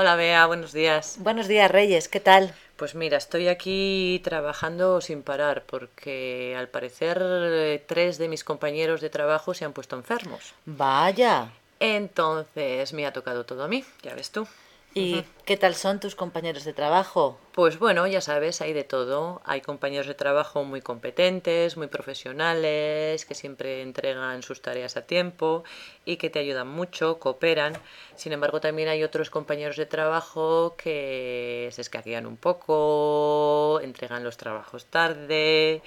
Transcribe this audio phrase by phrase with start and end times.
[0.00, 1.16] Hola Bea, buenos días.
[1.18, 2.54] Buenos días Reyes, ¿qué tal?
[2.76, 9.00] Pues mira, estoy aquí trabajando sin parar porque al parecer eh, tres de mis compañeros
[9.00, 10.54] de trabajo se han puesto enfermos.
[10.66, 11.50] Vaya.
[11.80, 14.46] Entonces me ha tocado todo a mí, ya ves tú.
[14.94, 17.38] ¿Y qué tal son tus compañeros de trabajo?
[17.52, 19.42] Pues bueno, ya sabes, hay de todo.
[19.44, 25.64] Hay compañeros de trabajo muy competentes, muy profesionales, que siempre entregan sus tareas a tiempo
[26.04, 27.74] y que te ayudan mucho, cooperan.
[28.16, 33.67] Sin embargo, también hay otros compañeros de trabajo que se escaquean un poco,
[34.08, 35.82] entregan los trabajos tarde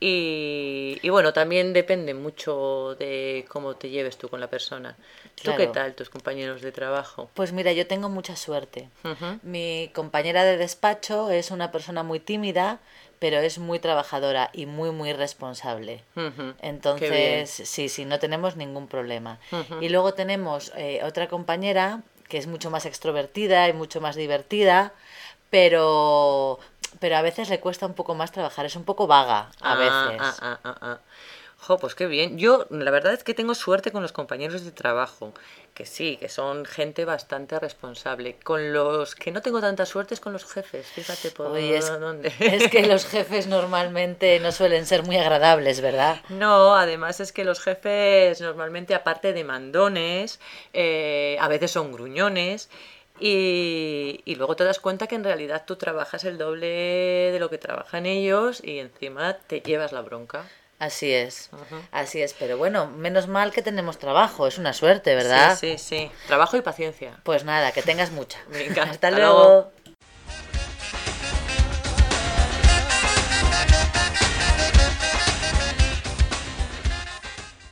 [0.00, 4.96] y, y, bueno, también depende mucho de cómo te lleves tú con la persona.
[5.42, 7.28] ¿Tú qué tal, tus compañeros de trabajo?
[7.34, 8.88] Pues mira, yo tengo mucha suerte.
[9.42, 12.78] Mi compañera de despacho es una persona muy tímida,
[13.18, 16.04] pero es muy trabajadora y muy, muy responsable.
[16.62, 19.40] Entonces, sí, sí, no tenemos ningún problema.
[19.80, 24.92] Y luego tenemos eh, otra compañera que es mucho más extrovertida y mucho más divertida,
[25.50, 26.60] pero
[27.00, 29.74] pero a veces le cuesta un poco más trabajar, es un poco vaga a ah,
[29.76, 30.38] veces.
[30.42, 30.98] Ah, ah, ah,
[31.60, 32.38] Jo, pues qué bien.
[32.38, 35.34] Yo, la verdad es que tengo suerte con los compañeros de trabajo,
[35.74, 38.36] que sí, que son gente bastante responsable.
[38.44, 42.32] Con los que no tengo tanta suerte es con los jefes, fíjate por es, dónde.
[42.38, 46.20] Es que los jefes normalmente no suelen ser muy agradables, ¿verdad?
[46.28, 50.38] No, además es que los jefes normalmente, aparte de mandones,
[50.72, 52.70] eh, a veces son gruñones.
[53.20, 56.66] Y, y, luego te das cuenta que en realidad tú trabajas el doble
[57.32, 60.44] de lo que trabajan ellos y encima te llevas la bronca.
[60.78, 61.50] Así es,
[61.90, 65.58] así es, pero bueno, menos mal que tenemos trabajo, es una suerte, ¿verdad?
[65.58, 67.18] Sí, sí, sí, trabajo y paciencia.
[67.24, 68.38] Pues nada, que tengas mucha.
[68.48, 69.72] Venga, hasta, luego.